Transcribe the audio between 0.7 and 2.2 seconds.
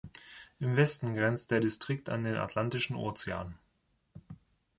Westen grenzt der Distrikt